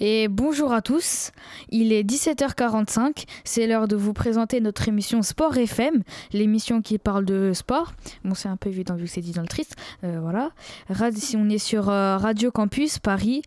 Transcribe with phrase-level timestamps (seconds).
[0.00, 1.30] Et bonjour à tous,
[1.70, 7.24] il est 17h45, c'est l'heure de vous présenter notre émission Sport FM, l'émission qui parle
[7.24, 7.92] de sport.
[8.24, 10.50] Bon, c'est un peu évident vu que c'est dit dans le triste, euh, voilà.
[11.14, 13.42] Si on est sur euh, Radio Campus Paris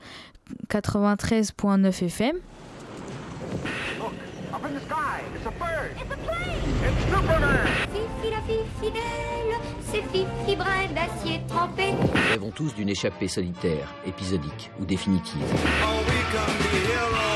[0.70, 2.38] 93.9 FM.
[7.94, 9.02] Fifi la fille fidèle,
[9.86, 11.92] c'est Fifi brin d'acier trempé.
[11.92, 15.42] Nous rêvons tous d'une échappée solitaire, épisodique ou définitive.
[15.84, 15.97] Oh,
[16.30, 17.27] become the hero.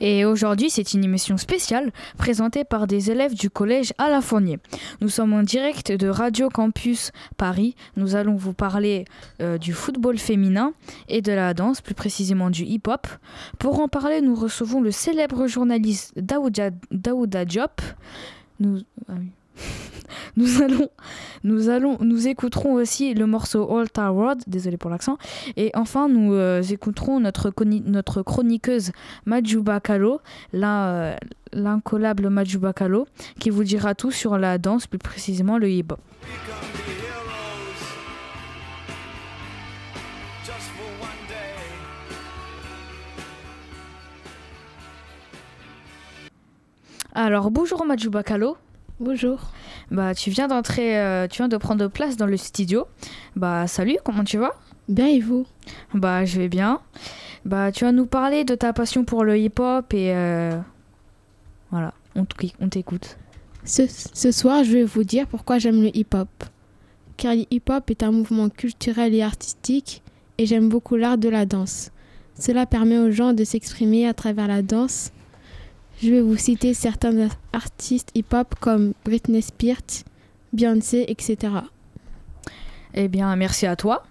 [0.00, 4.58] Et aujourd'hui, c'est une émission spéciale présentée par des élèves du collège à la Fournier.
[5.00, 7.74] Nous sommes en direct de Radio Campus Paris.
[7.96, 9.04] Nous allons vous parler
[9.40, 10.72] euh, du football féminin
[11.08, 13.06] et de la danse, plus précisément du hip-hop.
[13.58, 17.80] Pour en parler, nous recevons le célèbre journaliste Daouda, Daouda Diop.
[18.62, 19.30] Ah oui.
[20.36, 20.88] Nous allons,
[21.44, 25.18] nous allons, nous écouterons aussi le morceau All Star World, désolé pour l'accent,
[25.56, 27.50] et enfin nous euh, écouterons notre,
[28.22, 28.92] chroniqueuse
[29.26, 30.20] Majuba Kalo,
[30.54, 31.16] euh,
[31.52, 33.06] l'incollable Majuba Kalo,
[33.38, 36.00] qui vous dira tout sur la danse, plus précisément le hip-hop.
[47.12, 48.56] Alors bonjour Majuba Kalo.
[49.00, 49.50] Bonjour.
[49.90, 52.86] Bah tu viens d'entrer, euh, tu viens de prendre place dans le studio.
[53.36, 54.52] Bah salut, comment tu vas?
[54.88, 55.46] Bien et vous?
[55.94, 56.80] Bah je vais bien.
[57.44, 60.58] Bah tu vas nous parler de ta passion pour le hip-hop et euh,
[61.70, 63.16] voilà, on t'écoute.
[63.64, 66.28] ce, ce soir, je vais vous dire pourquoi j'aime le hip-hop.
[67.16, 70.02] Car le hip-hop est un mouvement culturel et artistique
[70.38, 71.90] et j'aime beaucoup l'art de la danse.
[72.38, 75.10] Cela permet aux gens de s'exprimer à travers la danse.
[76.02, 80.04] Je vais vous citer certains artistes hip-hop comme Britney Spears,
[80.54, 81.36] Beyoncé, etc.
[82.94, 84.02] Eh bien merci à toi.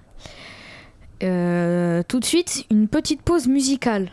[1.24, 4.12] Euh, tout de suite, une petite pause musicale.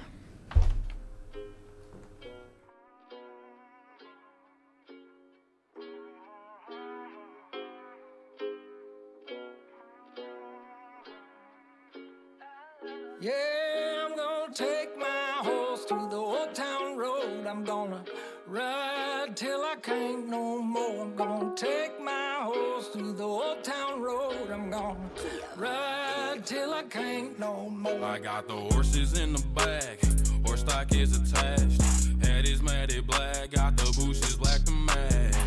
[13.20, 13.32] Yeah,
[14.06, 16.25] I'm gonna take my horse to the
[17.46, 18.02] I'm gonna
[18.48, 21.02] ride till I can't no more.
[21.02, 24.50] I'm gonna take my horse through the old town road.
[24.52, 24.98] I'm gonna
[25.56, 28.04] ride till I can't no more.
[28.04, 30.00] I got the horses in the back,
[30.44, 31.80] horse stock is attached.
[32.24, 35.45] Head is matted black, got the bushes black to match.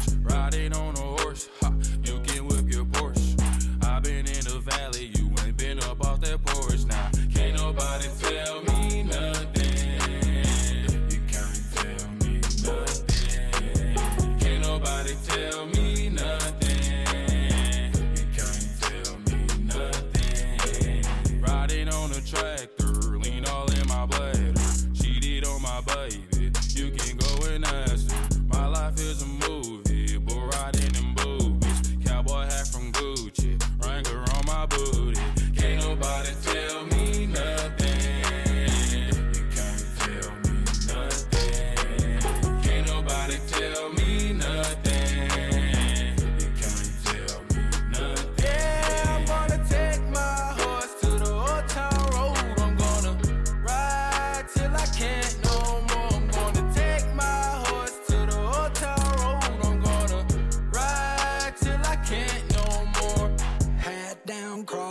[25.85, 26.38] My baby,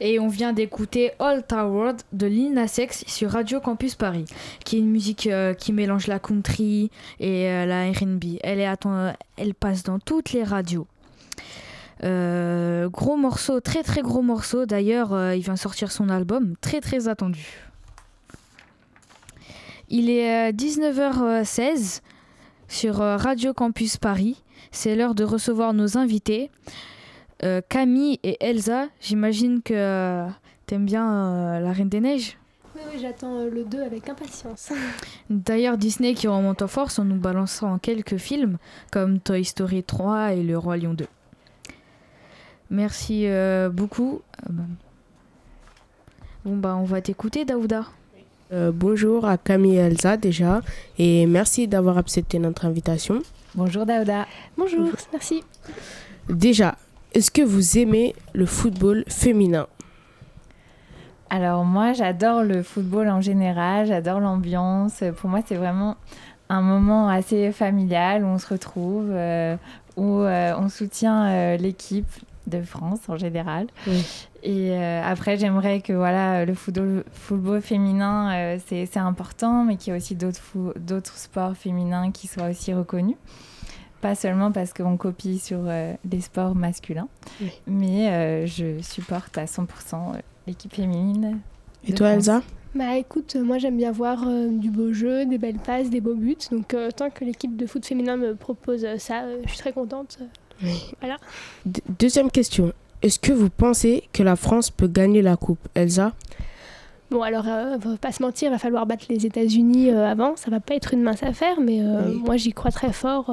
[0.00, 4.26] Et on vient d'écouter All Tower de Lina Sex sur Radio Campus Paris,
[4.64, 8.36] qui est une musique euh, qui mélange la country et euh, la R&B.
[8.42, 10.86] Elle, atten- elle passe dans toutes les radios.
[12.04, 14.66] Euh, gros morceau, très très gros morceau.
[14.66, 17.46] D'ailleurs, euh, il vient sortir son album, très très attendu.
[19.88, 22.00] Il est euh, 19h16
[22.68, 24.42] sur euh, Radio Campus Paris.
[24.72, 26.50] C'est l'heure de recevoir nos invités.
[27.42, 30.26] Euh, Camille et Elsa, j'imagine que euh,
[30.66, 32.38] t'aimes bien euh, La Reine des Neiges.
[32.74, 34.72] Oui, oui, j'attends euh, le 2 avec impatience.
[35.30, 38.58] D'ailleurs, Disney qui remonte en force en nous balançant quelques films
[38.90, 41.06] comme Toy Story 3 et Le Roi Lion 2.
[42.70, 44.22] Merci euh, beaucoup.
[44.42, 44.62] Euh, bah.
[46.44, 47.86] Bon bah on va t'écouter Daouda.
[48.52, 50.60] Euh, bonjour à Camille et Elsa déjà
[50.96, 53.20] et merci d'avoir accepté notre invitation.
[53.56, 54.26] Bonjour Daouda.
[54.56, 55.42] Bonjour, merci.
[56.28, 56.76] Déjà,
[57.16, 59.68] est-ce que vous aimez le football féminin?
[61.30, 65.02] Alors moi j'adore le football en général, j'adore l'ambiance.
[65.16, 65.96] Pour moi c'est vraiment
[66.50, 69.56] un moment assez familial où on se retrouve, euh,
[69.96, 72.04] où euh, on soutient euh, l'équipe
[72.46, 73.68] de France en général.
[73.86, 74.28] Oui.
[74.42, 79.98] Et après j'aimerais que voilà le football, football féminin c'est important, mais qu'il y ait
[79.98, 83.16] aussi d'autres sports féminins qui soient aussi reconnus.
[84.00, 87.08] Pas seulement parce qu'on copie sur euh, les sports masculins,
[87.40, 87.50] Oui.
[87.66, 91.38] mais euh, je supporte à 100% euh, l'équipe féminine.
[91.88, 92.28] Et toi France.
[92.28, 92.42] Elsa?
[92.74, 96.02] Bah écoute, euh, moi j'aime bien voir euh, du beau jeu, des belles passes, des
[96.02, 96.36] beaux buts.
[96.50, 99.58] Donc euh, tant que l'équipe de foot féminin me propose euh, ça, euh, je suis
[99.58, 100.18] très contente.
[101.64, 102.72] D- Deuxième question.
[103.02, 105.58] Est-ce que vous pensez que la France peut gagner la coupe?
[105.74, 106.12] Elsa?
[107.10, 110.34] Bon alors, euh, va pas se mentir, va falloir battre les États-Unis euh, avant.
[110.36, 112.22] Ça va pas être une mince affaire, mais euh, Oui.
[112.26, 113.30] moi j'y crois très fort.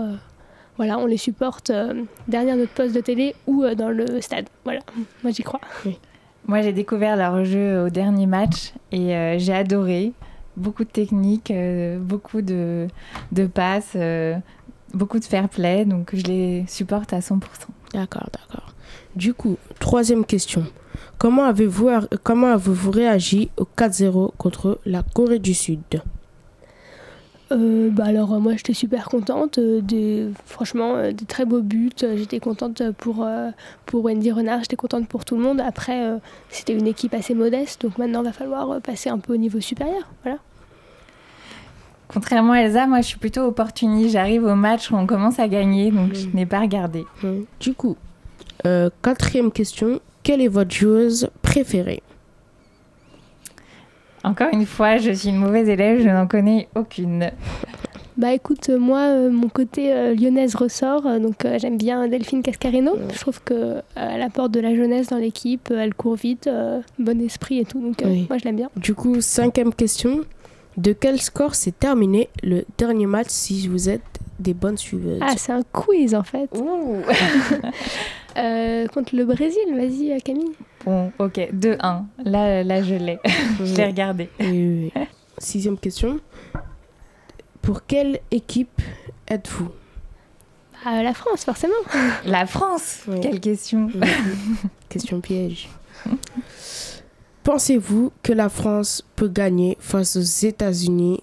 [0.77, 4.47] Voilà, on les supporte euh, derrière notre poste de télé ou euh, dans le stade.
[4.63, 4.79] Voilà,
[5.23, 5.61] moi j'y crois.
[6.45, 10.11] Moi, j'ai découvert leur jeu au dernier match et euh, j'ai adoré.
[10.55, 12.87] Beaucoup de techniques, euh, beaucoup de,
[13.31, 14.35] de passes, euh,
[14.93, 15.85] beaucoup de fair play.
[15.85, 17.39] Donc, je les supporte à 100%.
[17.93, 18.73] D'accord, d'accord.
[19.15, 20.65] Du coup, troisième question.
[21.17, 21.89] Comment avez-vous
[22.23, 26.03] comment avez-vous réagi au 4-0 contre la Corée du Sud?
[27.53, 31.61] Euh, bah alors euh, moi j'étais super contente, euh, des, franchement euh, des très beaux
[31.61, 33.51] buts, j'étais contente pour, euh,
[33.85, 35.61] pour Wendy Renard, j'étais contente pour tout le monde.
[35.61, 36.17] Après euh,
[36.49, 39.59] c'était une équipe assez modeste, donc maintenant il va falloir passer un peu au niveau
[39.59, 40.07] supérieur.
[40.23, 40.39] Voilà.
[42.07, 44.11] Contrairement à Elsa, moi, je suis plutôt opportuniste.
[44.11, 46.33] J'arrive au match où on commence à gagner, donc je Mhm.
[46.35, 47.05] n'ai pas regardé.
[47.23, 47.41] Hmm.
[47.59, 47.95] Du coup,
[48.67, 49.99] euh, quatrième question.
[50.21, 52.03] Quelle est votre joueuse préférée?
[54.23, 57.29] Encore une fois, je suis une mauvaise élève, je n'en connais aucune.
[58.15, 62.07] Bah écoute, euh, moi euh, mon côté euh, lyonnaise ressort, euh, donc euh, j'aime bien
[62.07, 62.95] Delphine Cascarino.
[63.11, 66.45] Je trouve que euh, elle apporte de la jeunesse dans l'équipe, euh, elle court vite,
[66.45, 68.27] euh, bon esprit et tout, donc euh, Oui.
[68.29, 68.69] moi je l'aime bien.
[68.77, 70.21] Du coup, cinquième question.
[70.77, 74.01] De quel score s'est terminé le dernier match si vous êtes
[74.39, 75.19] des bonnes suiveuses?
[75.21, 76.49] Ah c'est un quiz en fait.
[78.35, 80.53] Euh, contre le Brésil, vas-y Camille.
[80.85, 82.03] Bon, ok, 2-1.
[82.25, 83.19] Là, là, je l'ai.
[83.63, 84.29] je l'ai regardé.
[84.39, 85.03] Oui, oui, oui.
[85.37, 86.19] Sixième question.
[87.61, 88.81] Pour quelle équipe
[89.27, 89.69] êtes-vous?
[90.85, 91.73] Ah, la France forcément.
[92.25, 93.21] La France Oui.
[93.21, 93.89] Quelle question
[94.89, 95.69] Question piège.
[97.43, 101.21] Pensez-vous que la France peut gagner face aux États-Unis,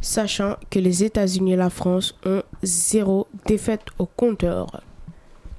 [0.00, 4.82] sachant que les États-Unis et la France ont zéro défaite au compteur?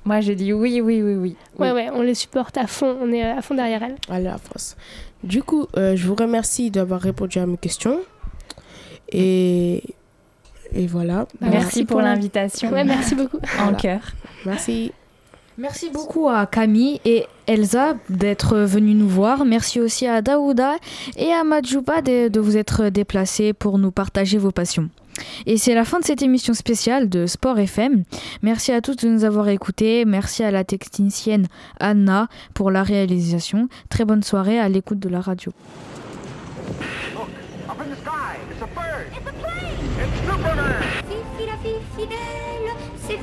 [0.06, 1.36] Moi, je dis oui, oui, oui, oui.
[1.58, 1.76] Ouais Oui.
[1.76, 3.96] ouais, on les supporte à fond, on est à fond derrière elle.
[4.10, 4.76] Allez, la France.
[5.24, 8.00] Du coup, euh, je vous remercie d'avoir répondu à mes questions.
[9.12, 9.84] Et,
[10.74, 11.28] et voilà.
[11.40, 12.72] Bah, Merci, pour l'invitation.
[12.72, 13.38] Ouais, merci beaucoup.
[13.60, 13.78] En Voilà.
[13.78, 14.00] cœur.
[14.46, 14.92] Merci.
[15.58, 19.46] Merci beaucoup à Camille et Elsa d'être venus nous voir.
[19.46, 20.78] Merci aussi à Daouda
[21.16, 24.90] et à Madjouba de, de vous être déplacés pour nous partager vos passions.
[25.46, 28.04] Et c'est la fin de cette émission spéciale de Sport FM.
[28.42, 30.06] Merci à tous de nous avoir écoutés.
[30.06, 31.48] Merci à la technicienne
[31.80, 33.68] Anna pour la réalisation.
[33.90, 35.52] Très bonne soirée à l'écoute de la radio.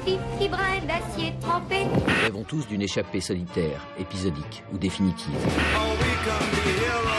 [0.05, 0.49] Fifi
[0.87, 1.85] d'acier trempé.
[1.85, 5.35] Nous rêvons tous d'une échappée solitaire, épisodique ou définitive.
[5.77, 7.10] Oh,